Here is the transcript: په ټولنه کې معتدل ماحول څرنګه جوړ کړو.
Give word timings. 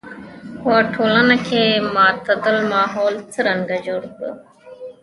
په 0.61 0.73
ټولنه 0.93 1.35
کې 1.47 1.63
معتدل 1.95 2.57
ماحول 2.73 3.13
څرنګه 3.33 3.75
جوړ 3.87 4.01
کړو. 4.15 4.31